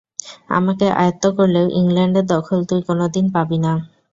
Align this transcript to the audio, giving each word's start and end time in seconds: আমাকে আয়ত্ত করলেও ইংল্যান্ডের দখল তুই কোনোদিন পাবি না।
আমাকে 0.49 0.85
আয়ত্ত 0.97 1.23
করলেও 1.37 1.65
ইংল্যান্ডের 1.79 2.25
দখল 2.33 2.59
তুই 2.69 2.81
কোনোদিন 2.89 3.25
পাবি 3.35 3.57
না। 3.59 3.71